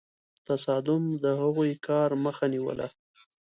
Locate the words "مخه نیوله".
2.23-2.87